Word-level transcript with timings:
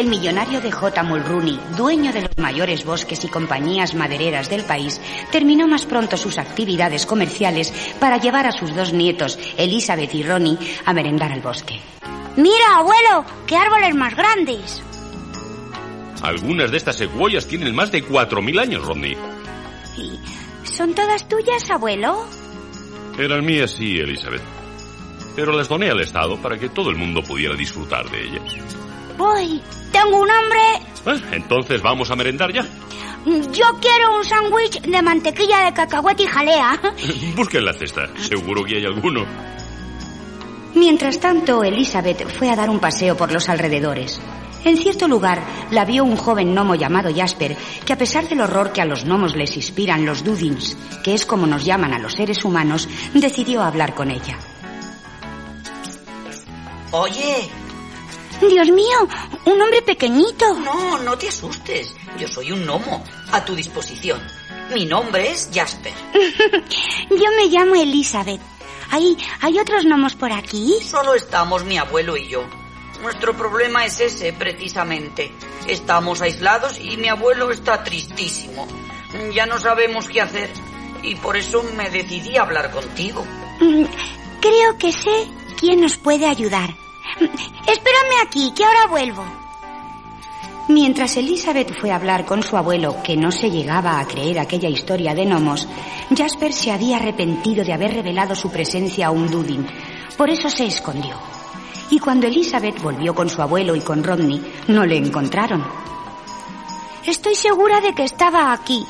el 0.00 0.06
millonario 0.06 0.62
de 0.62 0.72
J. 0.72 1.02
Mulrooney, 1.02 1.60
dueño 1.76 2.10
de 2.12 2.22
los 2.22 2.38
mayores 2.38 2.84
bosques 2.84 3.22
y 3.24 3.28
compañías 3.28 3.94
madereras 3.94 4.48
del 4.48 4.64
país, 4.64 4.98
terminó 5.30 5.68
más 5.68 5.84
pronto 5.84 6.16
sus 6.16 6.38
actividades 6.38 7.04
comerciales 7.04 7.70
para 8.00 8.16
llevar 8.16 8.46
a 8.46 8.52
sus 8.52 8.74
dos 8.74 8.94
nietos, 8.94 9.38
Elizabeth 9.58 10.14
y 10.14 10.22
Ronnie, 10.22 10.58
a 10.86 10.94
merendar 10.94 11.32
al 11.32 11.42
bosque. 11.42 11.78
Mira, 12.36 12.76
abuelo, 12.76 13.26
qué 13.46 13.56
árboles 13.56 13.94
más 13.94 14.16
grandes. 14.16 14.82
Algunas 16.22 16.70
de 16.70 16.78
estas 16.78 16.96
secuoyas 16.96 17.46
tienen 17.46 17.74
más 17.74 17.92
de 17.92 18.02
4.000 18.02 18.58
años, 18.58 18.86
Rodney. 18.86 19.16
¿Y 19.98 20.66
son 20.66 20.94
todas 20.94 21.28
tuyas, 21.28 21.70
abuelo? 21.70 22.26
Eran 23.18 23.44
mías, 23.44 23.72
sí, 23.72 23.98
Elizabeth. 23.98 24.42
Pero 25.36 25.52
las 25.52 25.68
doné 25.68 25.90
al 25.90 26.00
Estado 26.00 26.40
para 26.40 26.58
que 26.58 26.70
todo 26.70 26.88
el 26.88 26.96
mundo 26.96 27.22
pudiera 27.22 27.54
disfrutar 27.54 28.08
de 28.10 28.22
ellas. 28.22 28.56
Voy, 29.20 29.60
tengo 29.92 30.18
un 30.18 30.30
hambre. 30.30 30.60
Ah, 31.04 31.20
entonces 31.32 31.82
vamos 31.82 32.10
a 32.10 32.16
merendar 32.16 32.50
ya. 32.54 32.64
Yo 33.52 33.66
quiero 33.78 34.16
un 34.16 34.24
sándwich 34.24 34.80
de 34.80 35.02
mantequilla 35.02 35.66
de 35.66 35.74
cacahuete 35.74 36.22
y 36.22 36.26
jalea. 36.26 36.80
Busquen 37.36 37.66
la 37.66 37.74
cesta, 37.74 38.08
seguro 38.16 38.64
que 38.64 38.76
hay 38.76 38.86
alguno. 38.86 39.26
Mientras 40.74 41.20
tanto, 41.20 41.62
Elizabeth 41.62 42.30
fue 42.38 42.48
a 42.48 42.56
dar 42.56 42.70
un 42.70 42.80
paseo 42.80 43.14
por 43.14 43.30
los 43.30 43.50
alrededores. 43.50 44.18
En 44.64 44.78
cierto 44.78 45.06
lugar 45.06 45.42
la 45.70 45.84
vio 45.84 46.02
un 46.02 46.16
joven 46.16 46.54
gnomo 46.54 46.74
llamado 46.74 47.14
Jasper, 47.14 47.58
que 47.84 47.92
a 47.92 47.98
pesar 47.98 48.26
del 48.26 48.40
horror 48.40 48.72
que 48.72 48.80
a 48.80 48.86
los 48.86 49.04
gnomos 49.04 49.36
les 49.36 49.54
inspiran 49.54 50.06
los 50.06 50.24
Dudins, 50.24 50.78
que 51.04 51.12
es 51.12 51.26
como 51.26 51.46
nos 51.46 51.66
llaman 51.66 51.92
a 51.92 51.98
los 51.98 52.14
seres 52.14 52.42
humanos, 52.42 52.88
decidió 53.12 53.60
hablar 53.62 53.94
con 53.94 54.10
ella. 54.10 54.38
Oye, 56.92 57.50
Dios 58.48 58.68
mío, 58.70 59.08
un 59.44 59.60
hombre 59.60 59.82
pequeñito. 59.82 60.54
no, 60.60 60.98
no 60.98 61.16
te 61.18 61.28
asustes. 61.28 61.94
Yo 62.18 62.26
soy 62.28 62.52
un 62.52 62.64
gnomo, 62.64 63.04
a 63.32 63.44
tu 63.44 63.54
disposición. 63.54 64.20
Mi 64.72 64.86
nombre 64.86 65.30
es 65.30 65.50
Jasper. 65.52 65.92
Yo 67.10 67.30
me 67.36 67.46
llamo 67.46 67.74
Elizabeth. 67.74 68.40
¿Hay, 68.90 69.16
¿Hay 69.40 69.58
otros 69.58 69.84
gnomos 69.84 70.14
por 70.14 70.32
aquí? 70.32 70.74
Solo 70.82 71.14
estamos 71.14 71.64
mi 71.64 71.78
abuelo 71.78 72.16
y 72.16 72.28
yo. 72.28 72.44
Nuestro 73.02 73.36
problema 73.36 73.84
es 73.86 74.00
ese, 74.00 74.32
precisamente. 74.32 75.30
Estamos 75.68 76.20
aislados 76.22 76.78
y 76.80 76.96
mi 76.96 77.08
abuelo 77.08 77.50
está 77.52 77.84
tristísimo. 77.84 78.66
Ya 79.32 79.46
no 79.46 79.58
sabemos 79.58 80.08
qué 80.08 80.20
hacer. 80.20 80.50
Y 81.02 81.14
por 81.14 81.36
eso 81.36 81.62
me 81.76 81.88
decidí 81.88 82.36
a 82.36 82.42
hablar 82.42 82.70
contigo. 82.72 83.24
Mm, 83.60 83.84
Creo 84.40 84.78
que 84.78 84.92
sé 84.92 85.28
quién 85.58 85.80
nos 85.82 85.96
puede 85.96 86.26
ayudar. 86.26 86.70
Espérame 87.18 88.26
aquí, 88.26 88.52
que 88.54 88.64
ahora 88.64 88.86
vuelvo. 88.88 89.24
Mientras 90.68 91.16
Elizabeth 91.16 91.74
fue 91.80 91.90
a 91.90 91.96
hablar 91.96 92.24
con 92.24 92.44
su 92.44 92.56
abuelo, 92.56 93.02
que 93.02 93.16
no 93.16 93.32
se 93.32 93.50
llegaba 93.50 93.98
a 93.98 94.06
creer 94.06 94.38
aquella 94.38 94.68
historia 94.68 95.14
de 95.14 95.24
gnomos, 95.24 95.66
Jasper 96.16 96.52
se 96.52 96.70
había 96.70 96.98
arrepentido 96.98 97.64
de 97.64 97.72
haber 97.72 97.94
revelado 97.94 98.36
su 98.36 98.50
presencia 98.52 99.08
a 99.08 99.10
un 99.10 99.28
Dudin. 99.28 99.66
Por 100.16 100.30
eso 100.30 100.48
se 100.48 100.66
escondió. 100.66 101.16
Y 101.90 101.98
cuando 101.98 102.28
Elizabeth 102.28 102.80
volvió 102.80 103.14
con 103.14 103.28
su 103.28 103.42
abuelo 103.42 103.74
y 103.74 103.80
con 103.80 104.04
Rodney, 104.04 104.40
no 104.68 104.86
le 104.86 104.96
encontraron. 104.96 105.66
Estoy 107.04 107.34
segura 107.34 107.80
de 107.80 107.92
que 107.92 108.04
estaba 108.04 108.52
aquí. 108.52 108.84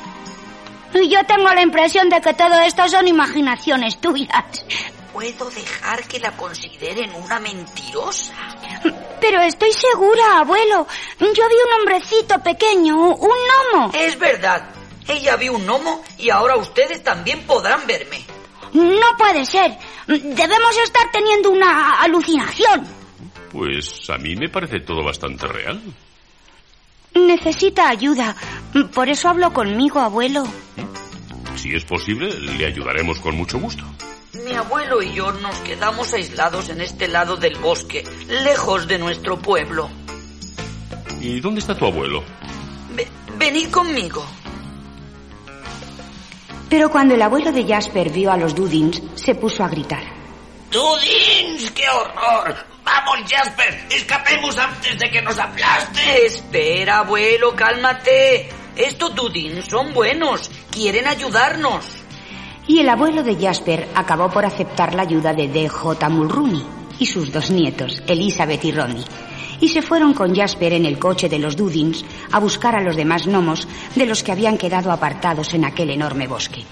Y 0.92 1.08
yo 1.08 1.24
tengo 1.24 1.48
la 1.55 1.62
impresión 1.62 2.10
de 2.10 2.20
que 2.20 2.34
todo 2.34 2.60
esto 2.60 2.86
son 2.88 3.08
imaginaciones 3.08 3.96
tuyas. 3.98 4.66
¿Puedo 5.12 5.50
dejar 5.50 6.06
que 6.06 6.20
la 6.20 6.36
consideren 6.36 7.12
una 7.14 7.41
mentirosa? 7.41 8.34
Pero 9.20 9.41
estoy 9.42 9.72
segura, 9.72 10.39
abuelo. 10.39 10.86
Yo 11.19 11.27
vi 11.28 11.55
un 11.67 11.80
hombrecito 11.80 12.39
pequeño, 12.42 12.96
un 12.96 13.29
gnomo. 13.73 13.90
Es 13.92 14.18
verdad. 14.18 14.70
Ella 15.08 15.36
vio 15.36 15.55
un 15.55 15.67
gnomo 15.67 16.05
y 16.18 16.30
ahora 16.30 16.57
ustedes 16.57 17.02
también 17.02 17.42
podrán 17.42 17.86
verme. 17.86 18.24
No 18.73 19.17
puede 19.18 19.45
ser. 19.45 19.77
Debemos 20.07 20.79
estar 20.84 21.11
teniendo 21.11 21.51
una 21.51 22.01
alucinación. 22.01 22.86
Pues 23.51 24.08
a 24.11 24.17
mí 24.17 24.36
me 24.36 24.48
parece 24.48 24.80
todo 24.80 25.02
bastante 25.02 25.48
real. 25.48 25.83
Necesita 27.14 27.89
ayuda. 27.89 28.36
Por 28.95 29.08
eso 29.08 29.29
habló 29.29 29.52
conmigo, 29.52 29.98
abuelo. 29.98 30.45
Si 31.57 31.74
es 31.74 31.84
posible, 31.84 32.33
le 32.33 32.67
ayudaremos 32.67 33.18
con 33.18 33.36
mucho 33.36 33.58
gusto. 33.58 33.84
Mi 34.33 34.52
abuelo 34.55 35.02
y 35.02 35.13
yo 35.13 35.33
nos 35.33 35.57
quedamos 35.61 36.13
aislados 36.13 36.68
en 36.68 36.80
este 36.80 37.08
lado 37.08 37.36
del 37.36 37.57
bosque, 37.58 38.05
lejos 38.29 38.86
de 38.86 38.98
nuestro 38.98 39.39
pueblo. 39.39 39.91
¿Y 41.20 41.41
dónde 41.41 41.61
está 41.61 41.74
tu 41.77 41.86
abuelo? 41.86 42.23
Ve- 42.95 43.08
venid 43.36 43.70
conmigo. 43.70 44.24
Pero 46.69 46.90
cuando 46.90 47.14
el 47.14 47.23
abuelo 47.23 47.51
de 47.51 47.67
Jasper 47.67 48.11
vio 48.11 48.30
a 48.30 48.36
los 48.36 48.55
Dudins, 48.55 49.02
se 49.17 49.35
puso 49.35 49.64
a 49.64 49.69
gritar. 49.69 50.02
¡Dudins! 50.70 51.73
¡Qué 51.73 51.89
horror! 51.89 52.55
¡Vamos, 52.85 53.29
Jasper! 53.29 53.86
¡Escapemos 53.90 54.57
antes 54.57 54.96
de 54.96 55.11
que 55.11 55.20
nos 55.20 55.36
aplaste! 55.40 56.27
Espera, 56.27 56.98
abuelo, 57.01 57.57
cálmate. 57.57 58.48
Estos 58.77 59.13
Dudins 59.17 59.67
son 59.67 59.92
buenos, 59.92 60.48
quieren 60.70 61.08
ayudarnos. 61.08 61.85
Y 62.70 62.79
el 62.79 62.89
abuelo 62.89 63.25
de 63.25 63.35
Jasper 63.35 63.89
acabó 63.97 64.31
por 64.31 64.45
aceptar 64.45 64.95
la 64.95 65.03
ayuda 65.03 65.35
de 65.35 65.48
D.J. 65.48 66.08
Mulrooney 66.08 66.64
y 67.01 67.07
sus 67.07 67.33
dos 67.33 67.51
nietos, 67.51 68.01
Elizabeth 68.07 68.64
y 68.64 68.70
Ronnie. 68.70 69.05
Y 69.61 69.70
se 69.70 69.83
fueron 69.83 70.14
con 70.14 70.36
Jasper 70.36 70.75
en 70.75 70.86
el 70.86 70.97
coche 70.97 71.29
de 71.29 71.41
los 71.41 71.57
Dudins 71.57 72.05
a 72.31 72.39
buscar 72.39 72.77
a 72.77 72.81
los 72.81 72.95
demás 72.95 73.27
gnomos 73.27 73.67
de 73.97 74.07
los 74.07 74.23
que 74.23 74.31
habían 74.31 74.57
quedado 74.57 74.92
apartados 74.92 75.53
en 75.53 75.64
aquel 75.64 75.91
enorme 75.91 76.29
bosque. 76.29 76.63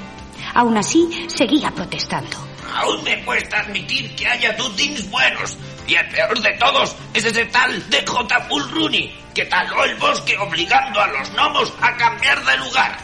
Aún 0.54 0.76
así, 0.76 1.26
seguía 1.26 1.72
protestando. 1.72 2.36
Aún 2.76 3.02
me 3.02 3.20
cuesta 3.24 3.58
admitir 3.58 4.14
que 4.14 4.28
haya 4.28 4.52
Dudins 4.52 5.10
buenos. 5.10 5.58
Y 5.88 5.96
el 5.96 6.08
peor 6.10 6.40
de 6.40 6.52
todos 6.60 6.94
es 7.12 7.24
ese 7.24 7.44
tal 7.46 7.90
de 7.90 8.06
J. 8.06 8.46
Mulrooney, 8.48 9.18
que 9.34 9.46
taló 9.46 9.82
el 9.82 9.96
bosque 9.96 10.38
obligando 10.38 11.00
a 11.00 11.08
los 11.08 11.28
gnomos 11.32 11.72
a 11.80 11.96
cambiar 11.96 12.44
de 12.44 12.56
lugar. 12.58 12.98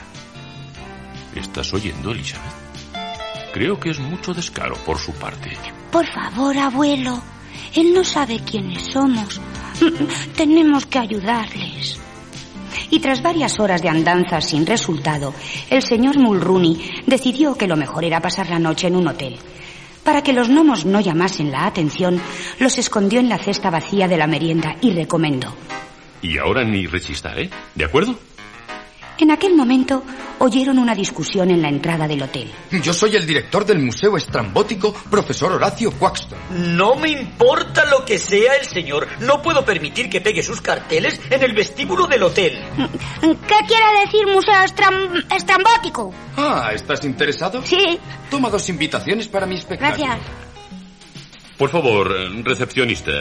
¿Estás 1.34 1.75
oyendo, 1.75 2.12
Elizabeth? 2.12 2.63
Creo 3.54 3.78
que 3.78 3.91
es 3.91 4.00
mucho 4.00 4.34
descaro 4.34 4.75
por 4.84 4.98
su 4.98 5.12
parte. 5.12 5.53
Por 5.92 6.04
favor, 6.09 6.59
abuelo. 6.59 7.22
Él 7.72 7.94
no 7.94 8.03
sabe 8.03 8.41
quiénes 8.41 8.82
somos. 8.92 9.41
Tenemos 10.37 10.87
que 10.87 10.98
ayudarles. 10.98 12.00
Y 12.91 12.98
tras 12.98 13.22
varias 13.22 13.60
horas 13.60 13.81
de 13.81 13.88
andanzas 13.88 14.48
sin 14.48 14.66
resultado, 14.66 15.32
el 15.70 15.82
señor 15.82 16.19
Mulrooney 16.19 17.04
decidió 17.06 17.54
que 17.54 17.69
lo 17.69 17.76
mejor 17.76 18.04
era 18.04 18.20
pasar 18.20 18.50
la 18.50 18.59
noche 18.59 18.88
en 18.88 18.97
un 18.97 19.06
hotel. 19.06 19.38
Para 20.03 20.25
que 20.25 20.32
los 20.32 20.48
gnomos 20.48 20.84
no 20.84 20.98
llamasen 20.98 21.53
la 21.53 21.66
atención, 21.66 22.20
los 22.59 22.76
escondió 22.76 23.20
en 23.20 23.28
la 23.28 23.38
cesta 23.38 23.70
vacía 23.70 24.09
de 24.09 24.16
la 24.16 24.26
merienda 24.26 24.75
y 24.81 24.91
recomendó. 24.91 25.54
Y 26.22 26.38
ahora 26.38 26.64
ni 26.64 26.88
rechistaré, 26.88 27.50
¿de 27.76 27.84
acuerdo? 27.84 28.19
En 29.19 29.30
aquel 29.30 29.54
momento 29.54 30.02
oyeron 30.41 30.78
una 30.78 30.94
discusión 30.94 31.50
en 31.50 31.62
la 31.62 31.69
entrada 31.69 32.08
del 32.08 32.22
hotel. 32.22 32.50
Yo 32.82 32.92
soy 32.92 33.14
el 33.14 33.25
director 33.26 33.64
del 33.64 33.78
Museo 33.78 34.16
Estrambótico, 34.16 34.92
profesor 34.92 35.52
Horacio 35.52 35.92
Quaxton. 35.92 36.38
No 36.76 36.97
me 36.97 37.10
importa 37.10 37.84
lo 37.84 38.04
que 38.04 38.19
sea 38.19 38.54
el 38.56 38.66
señor. 38.66 39.06
No 39.20 39.41
puedo 39.41 39.64
permitir 39.64 40.10
que 40.10 40.20
pegue 40.20 40.42
sus 40.42 40.60
carteles 40.60 41.20
en 41.30 41.42
el 41.44 41.52
vestíbulo 41.54 42.06
del 42.08 42.25
hotel. 42.25 42.58
¿Qué 43.20 43.56
quiere 43.69 44.00
decir 44.04 44.26
museo 44.26 44.54
estram- 44.64 45.25
estrambótico? 45.34 46.12
Ah, 46.36 46.70
¿estás 46.75 47.04
interesado? 47.04 47.62
Sí, 47.64 47.98
Toma 48.31 48.50
dos 48.50 48.69
invitaciones 48.69 49.28
para 49.28 49.46
mi 49.46 49.54
espectáculo. 49.54 50.05
gracias. 50.06 50.26
Por 51.56 51.70
favor, 51.70 52.12
recepcionista. 52.44 53.12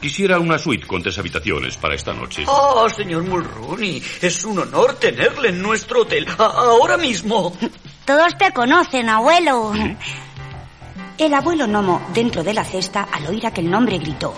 Quisiera 0.00 0.38
una 0.38 0.58
suite 0.58 0.86
con 0.86 1.02
tres 1.02 1.18
habitaciones 1.18 1.76
para 1.76 1.94
esta 1.94 2.12
noche. 2.12 2.44
Oh, 2.46 2.88
señor 2.88 3.24
Mulrooney, 3.24 4.02
es 4.22 4.44
un 4.44 4.60
honor 4.60 4.94
tenerle 4.94 5.48
en 5.48 5.60
nuestro 5.60 6.02
hotel. 6.02 6.26
A- 6.38 6.44
ahora 6.44 6.96
mismo. 6.96 7.52
Todos 8.04 8.38
te 8.38 8.52
conocen, 8.52 9.08
abuelo. 9.08 9.72
El 11.18 11.34
abuelo 11.34 11.66
gnomo, 11.66 12.06
dentro 12.14 12.44
de 12.44 12.54
la 12.54 12.64
cesta, 12.64 13.08
al 13.12 13.26
oír 13.26 13.44
aquel 13.46 13.68
nombre, 13.68 13.98
gritó. 13.98 14.34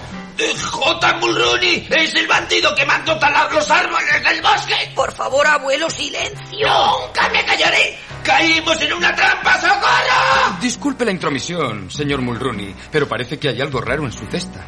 J. 0.72 1.18
Mulrooney 1.18 1.86
es 1.90 2.14
el 2.14 2.26
bandido 2.26 2.74
que 2.74 2.86
mandó 2.86 3.18
talar 3.18 3.52
los 3.52 3.70
árboles 3.70 4.22
del 4.26 4.40
bosque. 4.40 4.74
Por 4.94 5.12
favor, 5.12 5.46
abuelo, 5.46 5.90
silencio. 5.90 6.66
¡Nunca 6.68 7.28
me 7.28 7.44
callaré! 7.44 7.98
¡Caímos 8.24 8.80
en 8.80 8.94
una 8.94 9.14
trampa, 9.14 9.60
socorro! 9.60 10.56
Disculpe 10.62 11.04
la 11.04 11.10
intromisión, 11.10 11.90
señor 11.90 12.22
Mulrooney, 12.22 12.74
pero 12.90 13.06
parece 13.06 13.38
que 13.38 13.50
hay 13.50 13.60
algo 13.60 13.82
raro 13.82 14.06
en 14.06 14.12
su 14.12 14.24
cesta. 14.26 14.64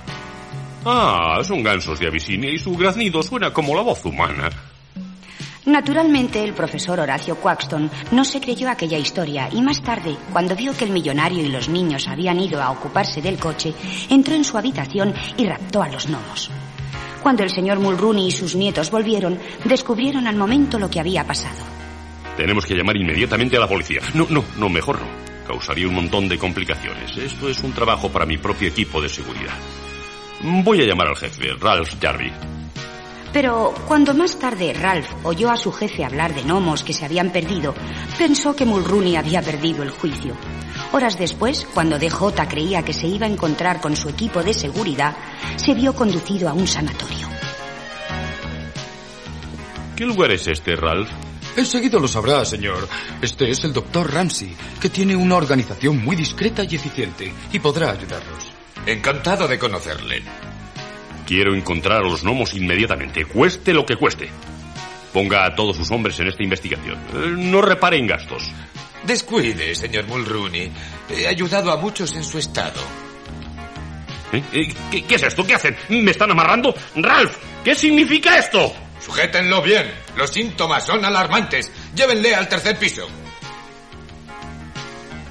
Ah, 0.85 1.41
son 1.45 1.63
gansos 1.63 1.99
de 1.99 2.09
Abisinia 2.09 2.51
y 2.51 2.59
su 2.59 2.75
graznido 2.77 3.23
suena 3.23 3.53
como 3.53 3.75
la 3.75 3.83
voz 3.83 4.05
humana. 4.05 4.51
Naturalmente, 5.65 6.43
el 6.43 6.55
profesor 6.55 6.99
Horacio 6.99 7.37
Quaxton 7.37 7.89
no 8.11 8.25
se 8.25 8.41
creyó 8.41 8.69
aquella 8.69 8.99
historia 8.99 9.49
y 9.53 9.63
más 9.63 9.81
tarde, 9.81 10.17
cuando 10.33 10.57
vio 10.57 10.77
que 10.77 10.85
el 10.85 10.91
millonario 10.91 11.45
y 11.45 11.49
los 11.49 11.69
niños 11.69 12.09
habían 12.09 12.41
ido 12.41 12.61
a 12.61 12.73
ocuparse 12.73 13.23
del 13.23 13.39
coche, 13.39 13.73
entró 14.11 14.35
en 14.35 14.43
su 14.43 14.59
habitación 14.59 15.15
y 15.37 15.47
raptó 15.47 15.83
a 15.83 15.89
los 15.89 16.09
gnomos. 16.09 16.51
Cuando 17.23 17.45
el 17.45 17.51
señor 17.51 17.79
Mulrooney 17.79 18.27
y 18.27 18.33
sus 18.33 18.57
nietos 18.57 18.91
volvieron, 18.91 19.39
descubrieron 19.65 20.27
al 20.27 20.35
momento 20.35 20.81
lo 20.81 20.91
que 20.91 20.99
había 20.99 21.25
pasado. 21.25 21.63
Tenemos 22.37 22.67
que 22.67 22.75
llamar 22.75 22.97
inmediatamente 22.97 23.57
a 23.57 23.61
la 23.61 23.69
policía. 23.69 24.01
No, 24.15 24.27
no, 24.29 24.43
no, 24.59 24.69
mejor 24.69 25.01
no. 25.01 25.07
Causaría 25.47 25.87
un 25.87 25.95
montón 25.95 26.29
de 26.29 26.39
complicaciones. 26.39 27.17
Esto 27.17 27.49
es 27.49 27.63
un 27.63 27.73
trabajo 27.73 28.11
para 28.11 28.27
mi 28.27 28.39
propio 28.39 28.69
equipo 28.69 29.01
de 29.01 29.09
seguridad. 29.09 29.55
Voy 30.45 30.83
a 30.83 30.87
llamar 30.87 31.07
al 31.07 31.17
jefe, 31.17 31.53
Ralph 31.61 31.95
Jarvie. 32.01 32.33
Pero 33.33 33.73
cuando 33.87 34.13
más 34.13 34.39
tarde 34.41 34.73
Ralph 34.75 35.09
oyó 35.23 35.51
a 35.51 35.57
su 35.57 35.71
jefe 35.71 36.05
hablar 36.05 36.35
de 36.35 36.43
gnomos 36.43 36.83
que 36.83 36.93
se 36.93 37.05
habían 37.05 37.31
perdido, 37.31 37.75
pensó 38.19 38.57
que 38.57 38.67
Mulrooney 38.67 39.15
había 39.15 39.41
perdido 39.41 39.85
el 39.85 39.91
juicio. 39.91 40.35
Horas 40.91 41.17
después, 41.17 41.65
cuando 41.73 41.97
DJ 41.97 42.47
creía 42.49 42.85
que 42.85 42.93
se 42.93 43.07
iba 43.07 43.27
a 43.27 43.31
encontrar 43.31 43.81
con 43.81 43.95
su 43.95 44.09
equipo 44.09 44.43
de 44.43 44.53
seguridad, 44.53 45.17
se 45.57 45.75
vio 45.75 45.95
conducido 45.95 46.49
a 46.49 46.55
un 46.55 46.67
sanatorio. 46.67 47.29
¿Qué 49.95 50.05
lugar 50.05 50.33
es 50.33 50.49
este, 50.49 50.75
Ralph? 50.75 51.09
Enseguida 51.57 52.01
lo 52.01 52.09
sabrá, 52.09 52.45
señor. 52.45 52.89
Este 53.21 53.49
es 53.49 53.63
el 53.63 53.73
doctor 53.73 54.13
Ramsey, 54.13 54.57
que 54.81 54.89
tiene 54.89 55.15
una 55.15 55.37
organización 55.37 56.05
muy 56.05 56.17
discreta 56.17 56.65
y 56.65 56.75
eficiente, 56.75 57.33
y 57.53 57.59
podrá 57.61 57.93
ayudarlos. 57.93 58.52
Encantado 58.87 59.47
de 59.47 59.59
conocerle. 59.59 60.23
Quiero 61.27 61.55
encontrar 61.55 61.99
a 61.99 62.09
los 62.09 62.25
gnomos 62.25 62.55
inmediatamente, 62.55 63.25
cueste 63.25 63.73
lo 63.73 63.87
que 63.87 63.97
cueste. 63.97 64.29
Ponga 65.13 65.47
a 65.47 65.55
todos 65.55 65.77
sus 65.77 65.91
hombres 65.93 66.19
en 66.19 66.27
esta 66.29 66.43
investigación. 66.43 66.99
Eh, 67.15 67.35
no 67.37 67.63
repare 67.63 67.97
en 67.97 68.09
gastos. 68.09 68.51
Descuide, 69.05 69.75
señor 69.75 70.07
Mulrooney. 70.07 70.73
He 71.11 71.29
ayudado 71.29 71.71
a 71.71 71.77
muchos 71.77 72.15
en 72.17 72.25
su 72.25 72.39
estado. 72.39 72.81
¿Eh? 74.33 74.43
Eh, 74.53 74.75
¿Qué, 74.91 75.05
qué 75.05 75.15
es 75.15 75.23
esto? 75.23 75.47
¿Qué 75.47 75.55
hacen? 75.55 75.77
¿Me 75.91 76.11
están 76.11 76.31
amarrando? 76.31 76.75
Ralph, 76.97 77.37
¿qué 77.63 77.75
significa 77.75 78.39
esto? 78.39 78.73
Sujétenlo 78.99 79.63
bien. 79.63 79.93
Los 80.17 80.31
síntomas 80.31 80.85
son 80.85 81.05
alarmantes. 81.05 81.71
Llévenle 81.95 82.35
al 82.35 82.49
tercer 82.49 82.77
piso. 82.79 83.07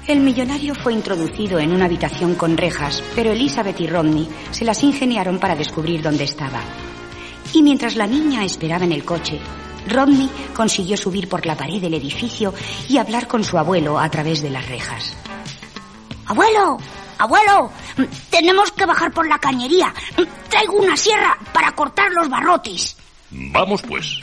El 0.06 0.18
millonario 0.18 0.74
fue 0.74 0.92
introducido 0.92 1.60
en 1.60 1.72
una 1.72 1.84
habitación 1.84 2.34
con 2.34 2.56
rejas, 2.56 3.02
pero 3.14 3.30
Elizabeth 3.30 3.80
y 3.80 3.86
Rodney 3.86 4.28
se 4.50 4.64
las 4.64 4.82
ingeniaron 4.82 5.38
para 5.38 5.54
descubrir 5.54 6.02
dónde 6.02 6.24
estaba. 6.24 6.60
Y 7.52 7.62
mientras 7.62 7.94
la 7.94 8.08
niña 8.08 8.44
esperaba 8.44 8.84
en 8.84 8.92
el 8.92 9.04
coche, 9.04 9.38
Rodney 9.86 10.28
consiguió 10.54 10.96
subir 10.96 11.28
por 11.28 11.46
la 11.46 11.56
pared 11.56 11.80
del 11.80 11.94
edificio 11.94 12.52
y 12.88 12.98
hablar 12.98 13.28
con 13.28 13.44
su 13.44 13.56
abuelo 13.58 13.96
a 13.98 14.10
través 14.10 14.42
de 14.42 14.50
las 14.50 14.68
rejas. 14.68 15.16
Abuelo, 16.26 16.78
abuelo, 17.18 17.70
tenemos 18.28 18.72
que 18.72 18.86
bajar 18.86 19.12
por 19.12 19.28
la 19.28 19.38
cañería. 19.38 19.94
Traigo 20.48 20.78
una 20.78 20.96
sierra 20.96 21.38
para 21.52 21.72
cortar 21.72 22.10
los 22.10 22.28
barrotes. 22.28 22.96
Vamos 23.30 23.82
pues. 23.82 24.20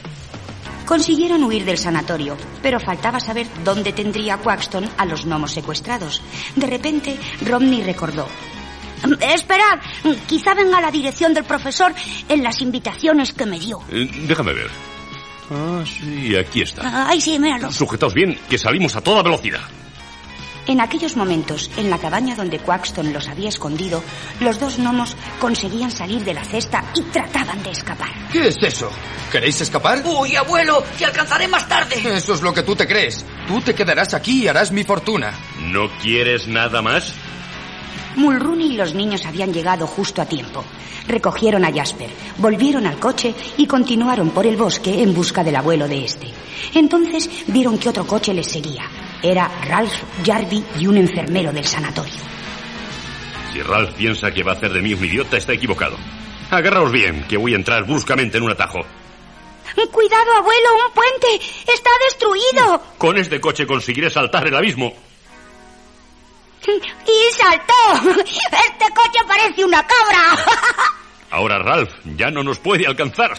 Consiguieron 0.90 1.44
huir 1.44 1.66
del 1.66 1.78
sanatorio, 1.78 2.36
pero 2.64 2.80
faltaba 2.80 3.20
saber 3.20 3.46
dónde 3.64 3.94
tendría 3.94 4.38
Quaxton 4.38 4.90
a 4.98 5.06
los 5.06 5.24
gnomos 5.24 5.52
secuestrados. 5.52 6.24
De 6.56 6.66
repente, 6.66 7.16
Romney 7.46 7.84
recordó. 7.84 8.28
Esperad, 9.22 9.80
quizá 10.26 10.56
venga 10.56 10.82
la 10.82 10.90
dirección 10.90 11.32
del 11.36 11.44
profesor 11.44 11.94
en 12.28 12.42
las 12.42 12.64
invitaciones 12.64 13.34
que 13.34 13.46
me 13.46 13.60
dio. 13.60 13.82
Eh, 13.92 14.10
déjame 14.28 14.52
ver. 14.52 14.72
Ah, 15.52 15.84
sí, 15.86 16.36
aquí 16.36 16.64
está. 16.64 17.08
Ay, 17.08 17.22
sí, 17.22 17.38
míralo. 17.38 17.72
Sujetaos 17.72 18.16
bien, 18.16 18.40
que 18.50 18.58
salimos 18.58 18.96
a 18.96 19.02
toda 19.02 19.22
velocidad. 19.22 19.62
En 20.70 20.82
aquellos 20.82 21.18
momentos, 21.18 21.72
en 21.78 21.90
la 21.90 21.98
cabaña 21.98 22.36
donde 22.36 22.60
Quaxton 22.60 23.12
los 23.12 23.28
había 23.28 23.50
escondido, 23.50 24.04
los 24.40 24.60
dos 24.60 24.78
gnomos 24.78 25.18
conseguían 25.40 25.90
salir 25.90 26.24
de 26.24 26.36
la 26.36 26.44
cesta 26.44 26.84
y 26.94 27.02
trataban 27.06 27.64
de 27.64 27.72
escapar. 27.72 28.12
¿Qué 28.32 28.50
es 28.50 28.58
eso? 28.62 28.92
¿Queréis 29.32 29.60
escapar? 29.62 30.04
Uy, 30.06 30.36
abuelo, 30.36 30.84
te 30.96 31.06
alcanzaré 31.06 31.48
más 31.48 31.68
tarde. 31.68 31.96
Eso 32.16 32.36
es 32.36 32.44
lo 32.44 32.54
que 32.54 32.62
tú 32.62 32.76
te 32.76 32.86
crees. 32.86 33.26
Tú 33.48 33.60
te 33.62 33.74
quedarás 33.74 34.14
aquí 34.14 34.44
y 34.44 34.48
harás 34.48 34.72
mi 34.72 34.84
fortuna. 34.84 35.34
¿No 35.60 35.90
quieres 36.04 36.48
nada 36.48 36.84
más? 36.84 37.16
Mulrooney 38.16 38.74
y 38.74 38.78
los 38.78 38.94
niños 38.94 39.26
habían 39.26 39.52
llegado 39.52 39.88
justo 39.88 40.22
a 40.22 40.26
tiempo. 40.26 40.64
Recogieron 41.08 41.66
a 41.66 41.74
Jasper, 41.74 42.12
volvieron 42.38 42.86
al 42.86 43.00
coche 43.00 43.34
y 43.58 43.66
continuaron 43.66 44.30
por 44.30 44.46
el 44.46 44.56
bosque 44.56 45.02
en 45.02 45.16
busca 45.16 45.44
del 45.44 45.56
abuelo 45.56 45.88
de 45.88 46.06
este. 46.06 46.28
Entonces 46.76 47.28
vieron 47.48 47.80
que 47.80 47.90
otro 47.90 48.06
coche 48.06 48.36
les 48.36 48.52
seguía. 48.52 48.84
Era 49.22 49.50
Ralph 49.66 49.94
Jarvie 50.26 50.64
y 50.78 50.88
un 50.88 50.98
enfermero 50.98 51.52
del 51.52 51.66
sanatorio. 51.66 52.14
Si 53.52 53.62
Ralph 53.62 53.92
piensa 53.96 54.32
que 54.32 54.44
va 54.44 54.54
a 54.54 54.56
hacer 54.56 54.72
de 54.72 54.82
mí 54.82 54.94
un 54.94 55.04
idiota, 55.04 55.38
está 55.38 55.54
equivocado. 55.54 55.98
Agarraos 56.52 56.92
bien, 56.92 57.26
que 57.28 57.38
voy 57.38 57.54
a 57.54 57.58
entrar 57.58 57.84
bruscamente 57.84 58.38
en 58.38 58.44
un 58.44 58.52
atajo. 58.52 58.80
Cuidado, 59.92 60.34
abuelo, 60.38 60.70
un 60.88 60.94
puente. 60.94 61.46
Está 61.72 61.90
destruido. 62.06 62.82
Con 62.98 63.18
este 63.18 63.40
coche 63.40 63.68
conseguiré 63.68 64.10
saltar 64.10 64.48
el 64.48 64.56
abismo. 64.56 64.94
Y 66.66 67.34
saltó. 67.34 68.20
Este 68.20 68.94
coche 68.94 69.20
parece 69.28 69.64
una 69.64 69.86
cabra. 69.86 70.44
Ahora 71.32 71.60
Ralph 71.60 71.92
ya 72.18 72.32
no 72.32 72.44
nos 72.44 72.60
puede 72.60 72.86
alcanzar. 72.88 73.32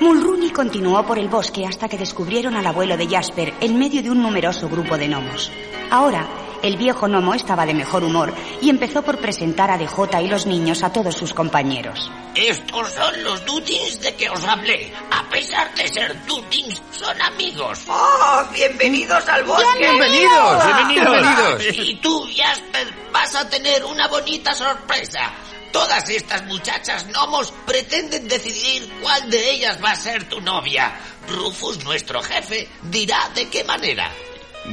Mulrooney 0.00 0.50
continuó 0.50 1.04
por 1.04 1.18
el 1.18 1.28
bosque 1.28 1.66
hasta 1.66 1.88
que 1.88 1.98
descubrieron 1.98 2.54
al 2.54 2.66
abuelo 2.66 2.96
de 2.96 3.08
Jasper 3.08 3.54
en 3.60 3.78
medio 3.78 4.00
de 4.02 4.10
un 4.10 4.22
numeroso 4.22 4.68
grupo 4.68 4.96
de 4.96 5.08
gnomos. 5.08 5.50
Ahora, 5.90 6.26
el 6.62 6.76
viejo 6.76 7.08
gnomo 7.08 7.34
estaba 7.34 7.66
de 7.66 7.74
mejor 7.74 8.04
humor 8.04 8.32
y 8.60 8.70
empezó 8.70 9.02
por 9.02 9.18
presentar 9.18 9.70
a 9.70 9.78
DJ 9.78 10.22
y 10.22 10.28
los 10.28 10.46
niños 10.46 10.84
a 10.84 10.92
todos 10.92 11.16
sus 11.16 11.34
compañeros. 11.34 12.10
Estos 12.34 12.92
son 12.92 13.24
los 13.24 13.44
Dutins 13.44 14.00
de 14.00 14.14
que 14.14 14.30
os 14.30 14.44
hablé. 14.44 14.92
A 15.10 15.28
pesar 15.28 15.74
de 15.74 15.88
ser 15.88 16.24
Dutins, 16.26 16.80
son 16.92 17.20
amigos. 17.20 17.80
¡Oh, 17.88 18.44
bienvenidos 18.52 19.28
al 19.28 19.42
bosque! 19.44 19.78
¡Bienvenidos! 19.78 20.64
¡Bienvenidos! 20.86 21.76
Y 21.76 21.96
tú, 21.96 22.24
Jasper, 22.36 22.94
vas 23.12 23.34
a 23.34 23.48
tener 23.48 23.84
una 23.84 24.06
bonita 24.06 24.52
sorpresa. 24.54 25.32
Todas 25.72 26.08
estas 26.08 26.44
muchachas 26.46 27.06
gnomos 27.08 27.52
pretenden 27.66 28.28
decidir 28.28 28.88
cuál 29.02 29.30
de 29.30 29.50
ellas 29.50 29.78
va 29.82 29.90
a 29.90 29.96
ser 29.96 30.28
tu 30.28 30.40
novia. 30.40 30.92
Rufus, 31.28 31.84
nuestro 31.84 32.22
jefe, 32.22 32.68
dirá 32.82 33.28
de 33.34 33.48
qué 33.48 33.64
manera. 33.64 34.10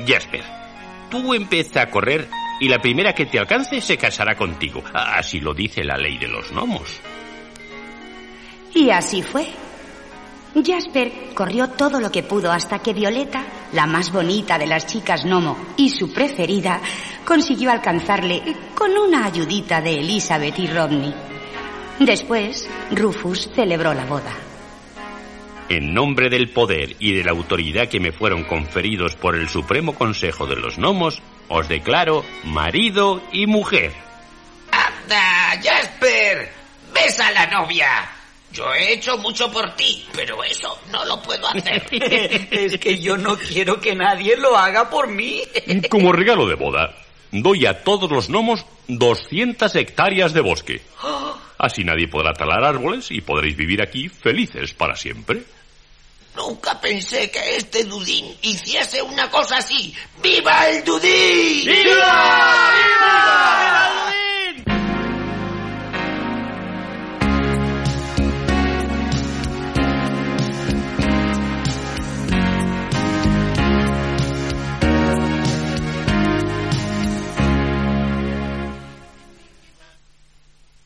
Jasper, 0.07 0.43
tú 1.09 1.33
empieza 1.33 1.81
a 1.81 1.89
correr 1.89 2.29
y 2.59 2.69
la 2.69 2.79
primera 2.79 3.13
que 3.13 3.25
te 3.25 3.39
alcance 3.39 3.81
se 3.81 3.97
casará 3.97 4.35
contigo. 4.35 4.83
Así 4.93 5.39
lo 5.39 5.53
dice 5.53 5.83
la 5.83 5.97
ley 5.97 6.17
de 6.17 6.27
los 6.27 6.51
gnomos. 6.51 7.01
Y 8.73 8.89
así 8.89 9.21
fue. 9.21 9.47
Jasper 10.53 11.33
corrió 11.33 11.69
todo 11.69 11.99
lo 11.99 12.09
que 12.11 12.23
pudo 12.23 12.51
hasta 12.51 12.79
que 12.79 12.93
Violeta, 12.93 13.43
la 13.75 13.85
más 13.85 14.11
bonita 14.11 14.57
de 14.57 14.65
las 14.65 14.87
chicas 14.87 15.25
gnomo 15.25 15.57
y 15.77 15.89
su 15.89 16.11
preferida, 16.13 16.81
consiguió 17.25 17.71
alcanzarle 17.71 18.41
con 18.73 18.97
una 18.97 19.25
ayudita 19.25 19.81
de 19.81 19.99
Elizabeth 19.99 20.57
y 20.57 20.67
Rodney. 20.67 21.13
Después, 21.99 22.67
Rufus 22.91 23.49
celebró 23.53 23.93
la 23.93 24.05
boda. 24.05 24.33
En 25.67 25.93
nombre 25.93 26.29
del 26.29 26.49
poder 26.49 26.95
y 26.99 27.13
de 27.13 27.23
la 27.23 27.31
autoridad 27.31 27.89
que 27.89 27.99
me 27.99 28.11
fueron 28.11 28.43
conferidos 28.43 29.15
por 29.15 29.35
el 29.35 29.49
Supremo 29.49 29.95
Consejo 29.95 30.45
de 30.45 30.55
los 30.55 30.77
Gnomos, 30.77 31.21
os 31.47 31.67
declaro 31.67 32.23
marido 32.43 33.21
y 33.31 33.45
mujer. 33.47 33.91
¡Anda, 34.71 35.59
Jasper! 35.61 36.51
¡Besa 36.93 37.27
a 37.27 37.31
la 37.31 37.47
novia! 37.47 38.14
Yo 38.55 38.73
he 38.73 38.93
hecho 38.93 39.17
mucho 39.17 39.51
por 39.51 39.75
ti, 39.75 40.05
pero 40.13 40.41
eso 40.41 40.79
no 40.89 41.03
lo 41.03 41.21
puedo 41.21 41.45
hacer. 41.45 41.85
es 41.91 42.77
que 42.79 42.97
yo 43.01 43.17
no 43.17 43.37
quiero 43.37 43.81
que 43.81 43.93
nadie 43.93 44.37
lo 44.37 44.55
haga 44.55 44.89
por 44.89 45.09
mí. 45.09 45.41
Como 45.89 46.13
regalo 46.13 46.47
de 46.47 46.55
boda, 46.55 46.95
doy 47.31 47.65
a 47.65 47.83
todos 47.83 48.09
los 48.09 48.29
gnomos 48.29 48.65
200 48.87 49.75
hectáreas 49.75 50.33
de 50.33 50.39
bosque. 50.39 50.81
Así 51.57 51.83
nadie 51.83 52.07
podrá 52.07 52.31
talar 52.31 52.63
árboles 52.63 53.11
y 53.11 53.19
podréis 53.19 53.57
vivir 53.57 53.81
aquí 53.81 54.07
felices 54.07 54.73
para 54.73 54.95
siempre. 54.95 55.43
Nunca 56.35 56.79
pensé 56.79 57.29
que 57.31 57.57
este 57.57 57.83
Dudín 57.83 58.25
hiciese 58.41 59.01
una 59.01 59.29
cosa 59.29 59.57
así. 59.57 59.93
¡Viva 60.21 60.69
el 60.69 60.83
Dudín! 60.83 61.65
¡Viva! 61.65 61.83
¡Viva! 61.83 62.54